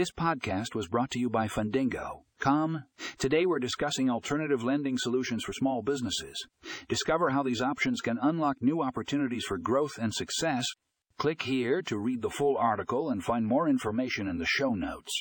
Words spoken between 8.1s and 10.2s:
unlock new opportunities for growth and